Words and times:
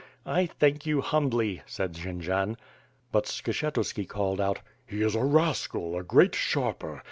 "I 0.25 0.47
thank 0.47 0.87
you 0.87 1.01
humbly," 1.01 1.61
said 1.67 1.93
Jendzian. 1.93 2.57
But 3.11 3.25
Skshetuski 3.25 4.07
called 4.07 4.41
out: 4.41 4.59
"He 4.87 5.03
is 5.03 5.13
a 5.13 5.23
rascal, 5.23 5.95
a 5.95 6.01
great 6.01 6.33
sharper. 6.33 6.99